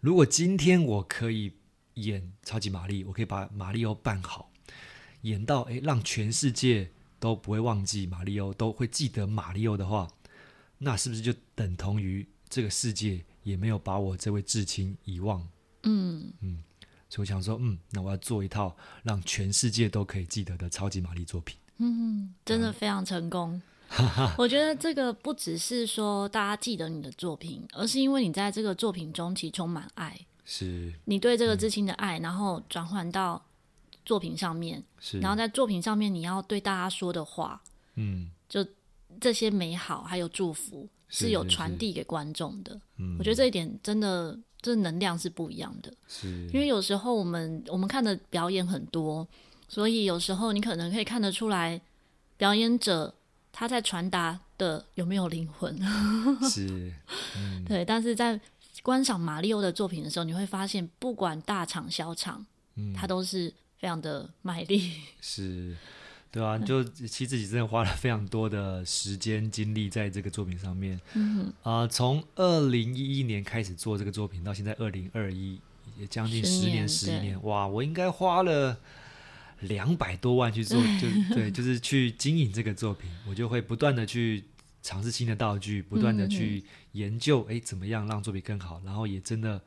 [0.00, 1.52] 如果今天我可以
[1.94, 4.50] 演超级玛丽，我可以把玛利欧办好，
[5.20, 10.08] 演到诶，让全世界都不会忘记玛利欧，都会记得玛利欧的话，
[10.78, 15.46] 那是不是就等同于这个世界也没有把我这位至亲遗忘？
[15.82, 16.62] 嗯嗯，
[17.08, 21.56] 所以我想说，嗯，那我要做一套让全世界都可以记得的超级玛丽作品。
[21.78, 23.60] 嗯，真的非常成功。
[24.38, 33.44] 我觉得这个不只是说大家记得你的作品，而是因为你在这个作品中其实充满爱，是你对这个至亲的爱，嗯、然后转换到
[34.04, 37.62] 作品上面，是然后在作品上面你要对大家说的话，
[37.94, 38.66] 嗯，就
[39.20, 42.80] 这些美好还有祝福是有传递给观众的。
[42.98, 45.92] 嗯，我觉得这一点真的，这能量是不一样的。
[46.08, 49.26] 是，因为有时候我们我们看的表演很多，
[49.68, 51.80] 所以有时候你可能可以看得出来
[52.36, 53.14] 表演者。
[53.56, 55.78] 他在传达的有没有灵魂？
[56.50, 56.92] 是，
[57.38, 57.84] 嗯、对。
[57.84, 58.40] 但是在
[58.82, 64.94] 观赏马里欧的作品的时候，你会发现，不管大场小场，嗯，他都是非常的卖力。
[65.20, 65.76] 是，
[66.34, 71.00] 对啊，就其实自己真的花了非常多的时间精力在这个作品上面。
[71.14, 75.60] 嗯，啊、呃，从二零一一年开始做这个作品，到现在二零二一，
[75.96, 78.76] 也将近十年，十一，年，哇，我应该花了。
[79.60, 84.44] 两百多万去做，就 对，就是去经营这个作品，我就会不断的去
[84.82, 89.62] 尝试新的道具，不断的去研究，哎、嗯嗯，怎么样让作品更好，然后也真的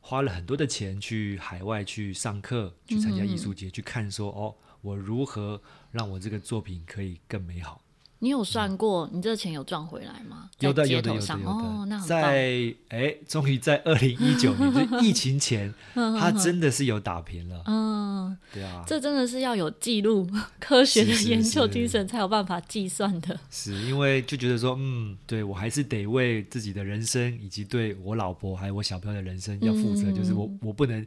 [0.00, 7.80] 花了很多的钱去海外去上课，去参加艺术节，去看说，哦，我如何让我这个作品可以更美好。
[8.20, 10.50] 你有算过，你这个钱有赚回来吗？
[10.58, 11.50] 有的，有的，有的，有的。
[11.52, 12.20] 哦，那很棒。
[12.20, 17.62] 在哎，终于在二零一九 年，就疫情前， 他真的是有打平了。
[17.66, 23.38] 嗯，对啊，这真的是要有记录、科学的研究精神才有办法计算的。
[23.52, 31.06] 是因为就觉得说，嗯，对我还是得为自己的人生以及对我老婆还有我小朋友的人生要负责，就是我我不能。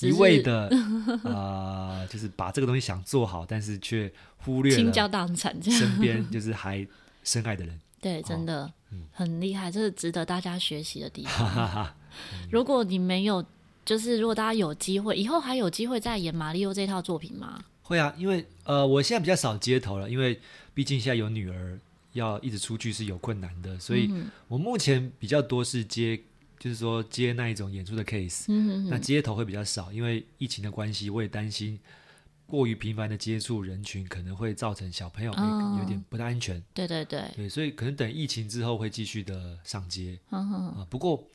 [0.00, 0.68] 一味的
[1.24, 6.86] 啊、呃，就是把这个东西想做好，但是却忽略了倾家荡产，身边就是还
[7.24, 7.78] 深爱的人。
[8.00, 8.72] 对，真的
[9.12, 11.94] 很厉害，这是值得大家学习的地方。
[12.50, 13.44] 如果你没有
[13.84, 17.62] 就是如果大家有机会，以后还有机会再演马里奥这套作品吗？
[17.82, 20.40] 会啊，因为呃，我现在比较少街头了，因为
[20.74, 21.78] 毕竟现在有女儿，
[22.12, 24.10] 要一直出去是有困难的，所以
[24.48, 26.20] 我目前比较多是接，
[26.62, 31.76] 就是说接那一种演出的 case，嗯哼哼，那街头会比较少，因为疫情的关系，我也担心
[32.46, 36.58] 过于频繁的接触人群可能会造成小朋友有点不太安全。
[36.58, 41.26] 哦、对对对，对，所以可能等疫情之后会继续的上街，嗯哼哼，啊，不过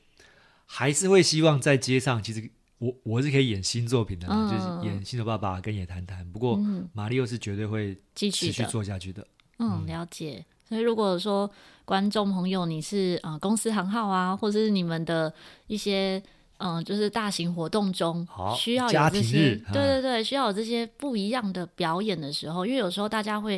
[0.66, 2.50] 还是会希望在街上，其实。
[2.80, 6.56] 我我是可以演新作品的，嗯、就是演《新手爸爸》跟《野谈谈》，不过
[6.94, 9.28] 马里奥是绝对会继续做下去的。
[9.58, 10.46] 嗯，了解。
[10.70, 11.52] 所以如果说
[11.88, 15.34] 观众朋友你是呃公司行号啊，或者是你们的
[15.68, 16.22] 一些
[16.58, 23.58] 嗯、呃，就是大型活动中需要有这些，对对对，需要有这些不一样的表演的时候，因为有时候大家会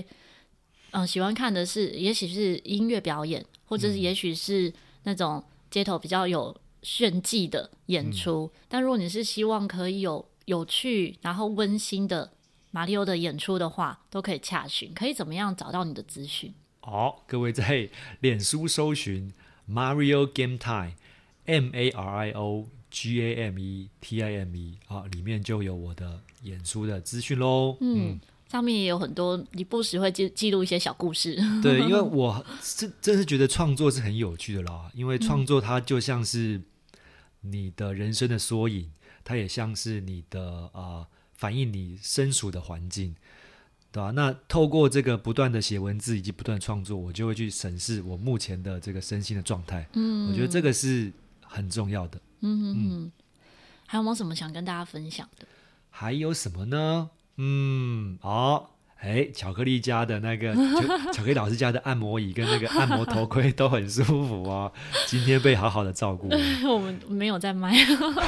[0.92, 4.72] 嗯、呃、喜欢看的是，也许是音乐表演，或者是也许是
[5.06, 6.56] 那种街头比较有。
[6.82, 12.32] 炫技的演出，嗯、但如果你是希望可以有有趣然后温馨的
[12.72, 14.94] 马里欧的演出的话，都可以洽询。
[14.94, 16.54] 可以怎么样找到你的资讯？
[16.80, 17.90] 好，各位在
[18.20, 19.34] 脸书搜寻
[19.70, 24.78] Mario Game Time，M A R I O G A M E T I M E
[24.88, 27.78] 啊，里面就有我的演出的资讯喽。
[27.82, 31.36] 嗯，嗯上面也有很多，你不时会记记录一些小故事。
[31.62, 36.64] 对，因为我是真是觉得创作是很有趣的啦，因为创作它就像是、嗯。
[37.42, 38.92] 你的人生的缩影，
[39.24, 43.16] 它也像是你的啊、呃，反映你身处的环境，
[43.92, 44.12] 对吧？
[44.12, 49.88] 那透过这个不断的写文字以及不断创作，我就会去审视我目前的这个身心的状态。
[49.94, 51.12] 嗯，我觉得这个是
[51.46, 52.20] 很重要的。
[52.42, 53.12] 嗯嗯嗯。
[53.86, 55.46] 还有没有什么想跟大家分享的？
[55.90, 57.10] 还有什么呢？
[57.38, 58.70] 嗯，好、哦。
[59.02, 60.54] 哎，巧克力家的那个
[61.14, 64.70] 巧克力老师家的按摩椅跟那个按摩头盔都很舒服哦。
[65.08, 66.28] 今天被好好的照顾。
[66.68, 67.74] 我们没有在卖，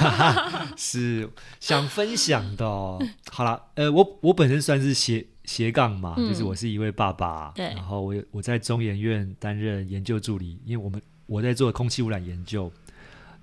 [0.78, 3.06] 是想分享的哦。
[3.30, 7.66] 好了，呃，我我本身算是斜斜杠嘛，嗯、就是我是一位爸爸，对。
[7.66, 12.72] 然后我我在中研院担任研究助理，因为我们我在做空气污染研究。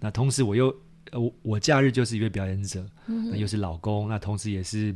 [0.01, 0.75] 那同时我又
[1.13, 4.95] 我我假日就是一位表演者，嗯、那又是老公，那同时也是。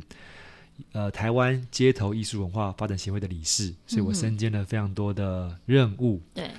[0.91, 6.19] 呃，台湾街头艺术文化发展协会的理事，所以我身兼了非常多的任务。
[6.33, 6.51] 对、嗯，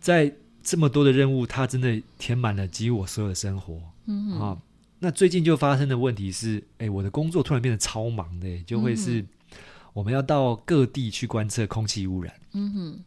[0.00, 0.32] 在
[0.62, 3.78] 这么多的任务，它真的填满了几乎我所有的生活。
[4.06, 4.58] 嗯哼啊，
[4.98, 9.22] 那最近就发生的问题是，哎，我的工作突然变得超忙的，就会是
[10.00, 12.34] 我们要到各地去观测空气污染。
[12.54, 13.04] 嗯哼，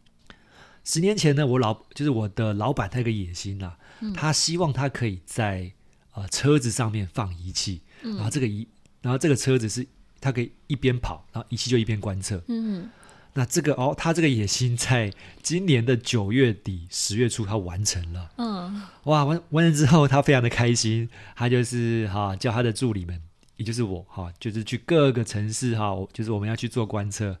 [0.84, 5.72] 十年前呢，我老就是我的老板，他有个野心啊，嗯、他希望他可以在
[6.12, 8.66] 呃车子上面放仪器，嗯、然后这个仪，
[9.02, 9.86] 然后这个车子是。
[10.20, 12.42] 他可以一边跑，然后仪器就一边观测。
[12.48, 12.88] 嗯，
[13.34, 18.30] 那这个哦，他这个野心在今年的九月底、十月初，他完成了。
[18.38, 21.10] 嗯，哇，完完成之后，他非常的开心。
[21.36, 23.20] 他就是哈、啊，叫他的助理们，
[23.56, 27.38] 也就是我哈、啊，就是去各个城市哈、啊，就是我们要去做观测。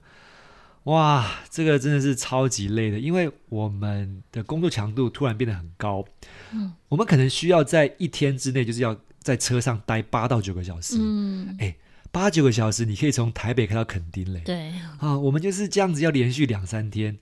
[0.84, 6.04] 哇，这个真的是超级累的，因为我们的工作强度突然变得很高。
[6.52, 10.96] 嗯，我们可能需要在一天之内，就是要在车上待八到九个小时。
[10.98, 11.76] 嗯，哎。
[12.12, 14.40] 八九个小时，你可以从台北开到垦丁嘞。
[14.44, 17.18] 对啊，我们就是这样子，要连续两三天，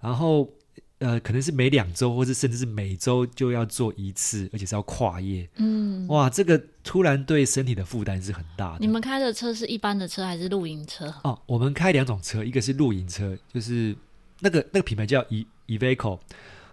[0.00, 0.48] 然后
[1.02, 5.48] 呃，可能是每两周，或者甚至是每周就要做一次，而且是要跨夜。
[5.56, 8.78] 嗯，哇，这个突然对身体的负担是很大的。
[8.80, 11.12] 你们开的车是一般的车还是露营车？
[11.24, 13.94] 哦，我们开两种车，一个是露营车，就是
[14.40, 16.20] 那个那个品牌叫 E Eveco，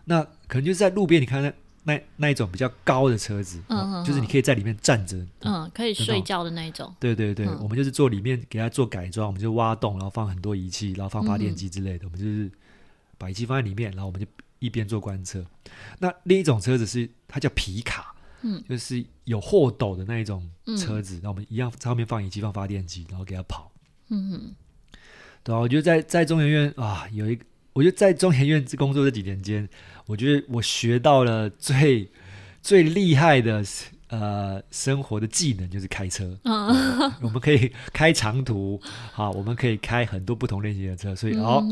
[0.06, 1.52] 那可能就是在路边，你看那。
[1.82, 6.94] 那那一种比较高的车子，嗯就是你可以在里面站着，嗯，可以睡觉的那一种。
[7.00, 12.52] 对对对，嗯、我们就是做里面给它做改装，我们就挖洞，然后放很多仪器，然后放发电机之类的，嗯、我们就是
[13.20, 14.26] 把仪器放在里面，然后我们就
[14.58, 15.46] 一边做观测。
[16.00, 23.72] 那另一种车子是它叫皮卡，嗯，就是有货斗的那一种车子，那、嗯、我们一样在后面放仪器、放发电机，然后给它跑。
[24.08, 24.56] 嗯哼，
[25.44, 29.70] 对啊，我觉得在在中研院啊，有一个，我觉得在中研院工作这几年间。
[30.08, 32.10] 我觉得我学到了最
[32.64, 33.64] 最厉害的
[34.10, 36.38] 呃生活的技能，就是开车。
[36.44, 36.68] 嗯，
[37.22, 38.80] 我们可以开长途，
[39.12, 41.64] 好，我们可以开很多不同类型的车，所以哦，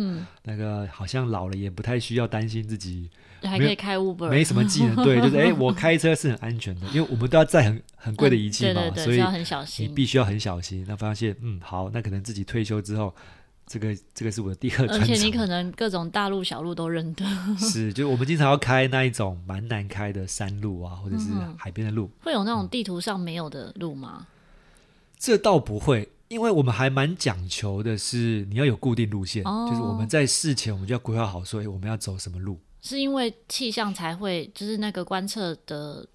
[0.44, 3.10] 那个好像老了也不太需要担心自己
[3.44, 4.96] 还可以开 Uber，没什么技能。
[5.04, 9.22] 对，就是哎，我开车是很安全的，因为我们都要载很很贵的仪器嘛，所以
[9.80, 10.86] 你必须要很小心。
[10.88, 13.14] 那发现嗯，好，那可能自己退休之后。
[13.68, 17.26] 这个这个是我的第二，而且你可能各种大路小路都认得。
[17.60, 21.26] 是，就我们经常要开那一种蛮难开的山路啊，或者是
[21.58, 22.10] 海边的路。
[22.22, 24.20] 会有那种地图上没有的路吗？
[24.22, 24.26] 嗯，
[25.20, 32.58] 这倒不会，因为我们还蛮讲求的是你要有固定路线，哦，就是我们在事前我们就要规划好，说我们要走什么路。
[32.82, 36.08] 是因为气象才会，就是那个观测的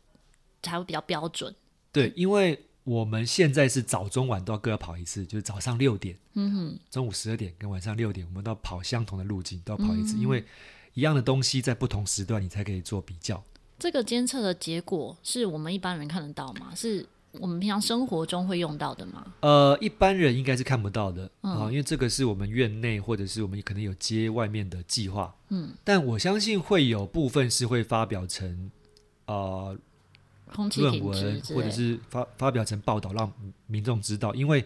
[0.63, 1.55] 才会比较标准。
[1.91, 10.45] 对，因为我们现在是早中晚都要各要跑一次，就是早上六点，嗯哼，中午十二点跟晚上六点，我们都要跑相同的路径，都要跑一次，嗯、因为
[10.95, 13.43] 一样的东西在不同时段你才可以做比较。
[13.79, 16.73] 这个监测的结果是我们一般人看得到吗？
[16.75, 19.33] 是我们平常生活中会用到的吗？
[19.41, 28.71] 呃，一般人应该是看不到的啊、因为这个是我们院内或者是我们可能有接外面的计划，嗯，但我相信会有部分是会发表成
[29.27, 29.77] 呃
[30.77, 33.33] 论文或者是发发表成报道，让
[33.67, 34.65] 民众知道，因为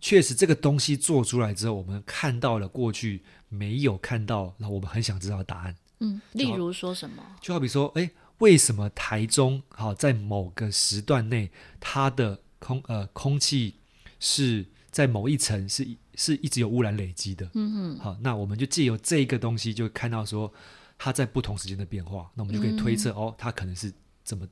[0.00, 7.22] 确实这个东西做出来之后，我们看到了过去没有看到，那我们很想知道答案，嗯，例如说什么？
[7.40, 8.10] 就好比说，哎。
[8.40, 11.50] 为什么台中好在某个时段内，
[11.80, 13.76] 它的空呃空气
[14.20, 17.46] 是在某一层是是一直有污染累积的？
[17.54, 20.52] 嗯嗯，好，那我们就借由这一个东西，就看到说
[20.98, 23.90] 它在不同时间的变化，那我们就可以推测、嗯、哦，它可能是
[24.22, 24.46] 怎么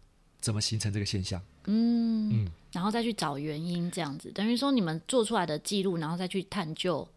[0.44, 1.40] 怎么形成这个现象？
[1.64, 7.08] 嗯嗯，然后再去找原因，这样子等于说你们做出来的记录，然后再去探究。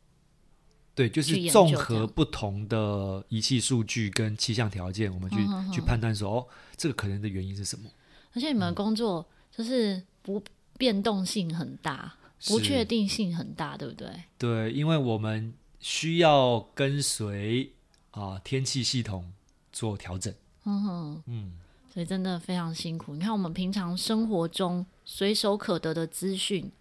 [0.96, 6.48] 对，就是综合不同的仪器数据跟气象条件，我们去、嗯、去判断说，哦，
[6.78, 7.90] 这个可能的原因是什么？
[8.34, 10.42] 而且你们的工作就是不
[10.78, 14.08] 变动性很大，嗯、不确定性很大，对不对？
[14.38, 17.70] 对，因为我们需要跟随
[18.12, 19.34] 啊、呃、天气系统
[19.74, 20.34] 做调整。
[20.64, 21.54] 嗯哼，嗯，
[21.98, 23.16] 所以真的非常辛苦。
[23.16, 26.72] 你看，我们平常生活中随手可得的资讯。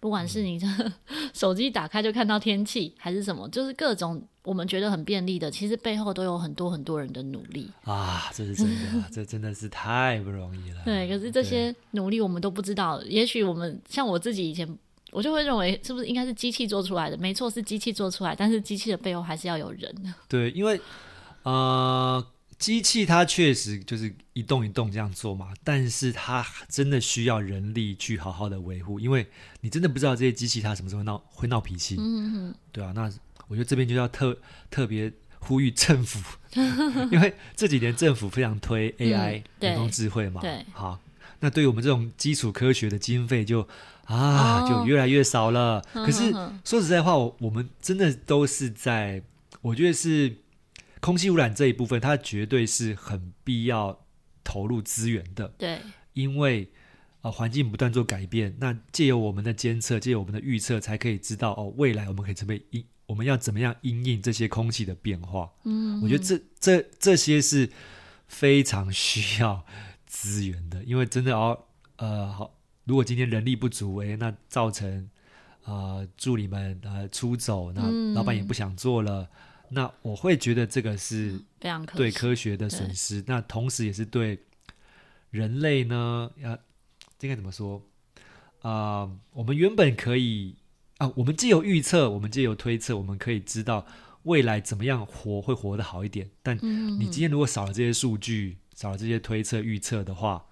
[0.00, 0.66] 不管是你的
[1.34, 8.30] 手机打开就看到天气，还是什么，就是各种我们觉得很便利的，其实背后都有很多很多人的努力啊！
[8.32, 10.80] 这是真的，这真的是太不容易了。
[10.86, 12.98] 对，可是这些努力我们都不知道。
[13.02, 14.66] 也许我们像我自己以前，
[15.10, 17.18] 我就会认为是不是应该是机器做出来的？
[17.18, 19.94] 没错，是机器做出来，但是机器的背后还是要有人。
[20.26, 20.80] 对，因为
[21.42, 22.26] 呃。
[22.62, 29.26] 机器它确实就是一动一动这样做嘛，但是它真的需要人力去好好的维护，因为
[29.62, 33.10] 你真的不知道这些机器它什么时候闹会闹脾气，嗯哼，对啊，那
[33.48, 34.38] 我觉得这边就要特
[34.70, 36.20] 特别呼吁政府，
[37.10, 41.00] 因为这几年政府非常推 AI 人工智慧嘛，嗯、对，好，
[41.40, 43.66] 那对于我们这种基础科学的经费就
[44.04, 45.82] 啊、哦、就越来越少了。
[45.92, 46.30] 可是
[46.64, 49.20] 说实在话，我我们真的都是在，
[49.62, 50.36] 我觉得是。
[51.02, 54.06] 空气污染这一部分，它绝对是很必要
[54.44, 55.48] 投入资源的。
[55.58, 55.80] 对，
[56.12, 56.70] 因为
[57.22, 65.50] 啊，环境不断做改变，那借由我们的监测，借由我们的预测，才可以知道哦，未来我们可以怎么应我们要怎么样因应这些空气的变化。
[65.64, 67.68] 嗯，我觉得这这这些是
[68.28, 69.66] 非常需要
[70.06, 71.64] 资源的，因为真的哦，
[71.96, 75.10] 呃，好，如果今天人力不足，诶，那造成
[75.64, 79.22] 啊、呃、助理们呃出走，那老板也不想做了。
[79.22, 79.28] 嗯
[79.74, 84.38] 那我会觉得这个是非常对科学的损失，那同时也是对
[85.30, 86.52] 人类呢，要
[87.20, 87.82] 应该怎么说
[88.60, 88.70] 啊、
[89.00, 89.18] 呃？
[89.32, 90.56] 我们原本可以
[90.98, 93.86] 啊，我们既有预测，我们既有推测，我们可以知道
[94.24, 96.28] 未来怎么样活会活得好一点。
[96.42, 96.54] 但
[96.98, 100.44] 你今天如果少了这些数据，少了这些推测预测的话，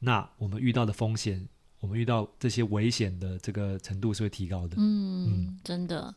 [0.00, 1.48] 那我们遇到的风险，
[1.80, 4.76] 我们遇到这些危险的这个程度是会提高的。
[4.76, 6.14] 嗯，嗯真的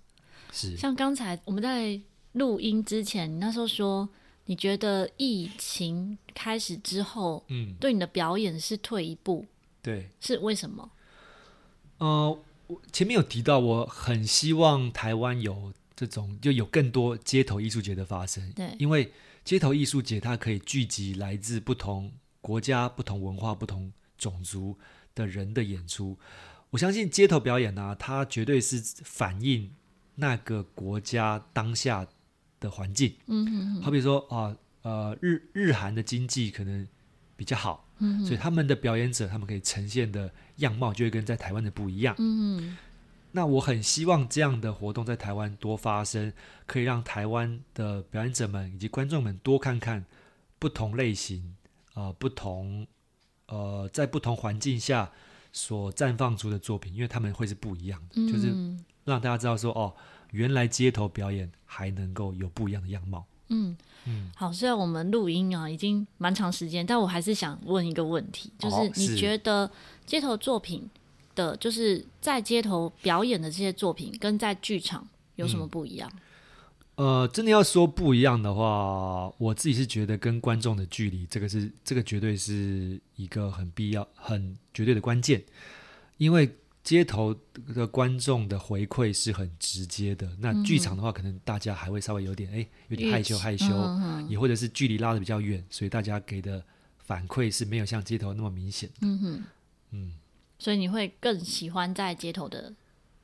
[0.52, 2.02] 是像刚才我们在。
[2.34, 4.08] 录音之前，你那时候说
[4.46, 9.46] 你觉得疫情开始之后，嗯，对你的表演是退一步，
[9.82, 10.92] 对，是为什么？
[11.98, 19.12] 呃，我前面有提到，我很希望台湾有这种，就有更多街头艺术节的发生，对，因为
[19.44, 22.12] 街头艺术节它可以聚集来自不同
[22.42, 24.78] 国家、不同文化、不同种族
[25.16, 26.18] 的人的演出。
[26.70, 29.74] 我相信街头表演呢、啊，它绝对是反映
[30.16, 32.08] 那个国家当下。
[32.60, 36.88] 的环境，嗯哼哼，好比说啊，呃，日日韩的经济可能
[37.36, 42.78] 比较好，嗯，所以他们的表演者，他们可以呈现的样貌就会跟在台湾的不一样，嗯，
[43.32, 46.34] 那我很希望这样的活动在台湾多发生，
[46.66, 50.04] 可以让台湾的表演者们以及观众们多看看
[50.58, 51.56] 不同类型
[51.94, 52.86] 啊、呃，不同
[53.48, 55.12] 呃，在不同环境下
[55.54, 58.48] 所绽放出的作品，因为他们会是不一样的，嗯，就是
[59.06, 59.96] 让大家知道说哦。
[60.32, 63.26] 原来街头表演还能够有不一样的样貌。
[63.52, 63.76] 嗯
[64.06, 69.70] 嗯，好，虽然我们录音啊已经蛮长时间，但我还是想问一个问题，就是你觉得
[70.06, 70.88] 街头作品
[71.34, 76.12] 的，就是在街头表演的这些作品，跟在剧场有什么不一样？
[76.98, 85.44] 嗯，呃，真的要说不一样的话，我自己是觉得跟观众的距离，这个是这个绝对是一个很必要、很绝对的关键，
[86.18, 86.56] 因为。
[86.90, 87.36] 街头
[87.76, 93.68] 的观众的回馈是很直接的，那剧场的话，可能大家还会稍微有点哎、欸，有点害羞害羞，
[94.28, 96.64] 也或者是距离拉的比较远，所以大家给的
[96.98, 98.90] 反馈是没有像街头那么明显。
[99.02, 99.44] 嗯哼，
[99.92, 100.14] 嗯，
[100.58, 102.74] 所以你会更喜欢在街头的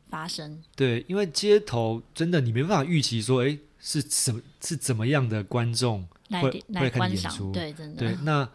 [0.09, 0.61] 发生。
[0.75, 7.51] 对，因为街头真的你没办法预期说，哎，是什么是怎么样的观众会会来看演出？
[7.51, 7.97] 对，真的。
[7.97, 8.47] 对，那。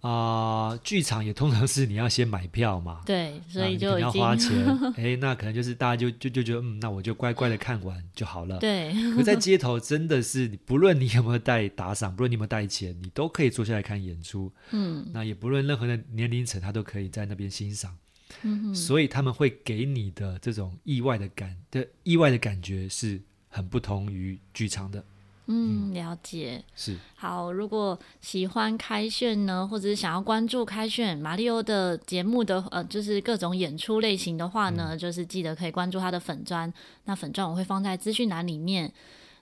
[0.00, 4.56] 啊、呃，剧场也通常是你要先买票嘛，对，所以就要花钱。
[4.96, 8.58] 哎，那可能就是大家就就就觉得，嗯，那我就乖乖的看完就好了。
[8.58, 8.92] 对。
[9.16, 14.52] 可在街头真的是，不论你有没有带打赏，不论你有没有带钱，你都可以坐下来看演出。
[14.70, 15.04] 嗯。
[15.12, 17.96] 那也不论任何的年龄层，他都可以在那边欣赏。
[18.42, 18.72] 嗯。
[18.72, 25.04] 所以他们会给你的这种意外的感的意外的感觉是很不同于剧场的。
[25.48, 26.62] 嗯，了解。
[26.76, 26.96] 是。
[27.16, 36.72] 好，如果喜欢开炫呢，或者是想要关注开炫马里欧的节目的，呃，就是各种演出类型的话呢，嗯、就是记得可以关注他的粉砖。
[37.04, 38.92] 那粉砖我会放在资讯栏里面。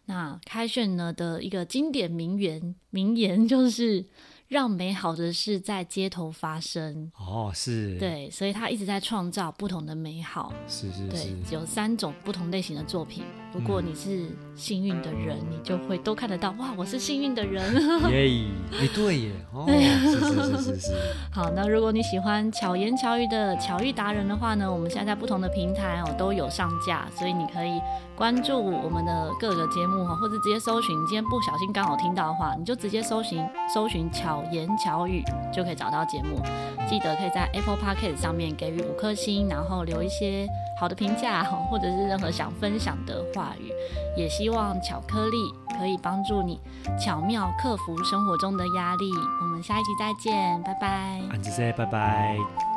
[0.07, 4.07] 那开炫呢的一个经典名言，名言就是。
[4.49, 13.25] 让美好的事在街头发生哦，是对，所以他一直在创造不同的美好，是是是，对，有三种不同类型的作品。
[13.53, 16.51] 如果你是幸运的人，嗯、你就会都看得到。
[16.59, 17.75] 哇，我是幸运的人，
[18.11, 20.93] 耶，哎，对耶，哦， 是是是是是。
[21.33, 27.81] 好，那如果你喜欢巧言巧语的巧遇达人的话呢，我们现在在不同的平台哦都有上架，所以你可以
[28.15, 30.95] 关注我们的各个节目哈，或者直接搜寻。
[30.95, 33.43] 你今天不小心刚好听到的话，你就直接搜寻
[33.73, 34.27] 搜寻巧。
[34.27, 35.23] 巧言巧语
[35.55, 36.41] 就可以找到节目，
[36.89, 40.49] 记得可以在 Apple Podcast 上面给予五颗星，然后留一些
[40.79, 43.73] 好的评价，或者是任何想分享的话语。
[44.17, 45.37] 也希望巧克力
[45.79, 46.59] 可以帮助你
[46.99, 49.11] 巧妙克服生活中的压力。
[49.43, 51.21] 我们下一集再见，拜拜。
[51.31, 52.76] 安子谢拜拜。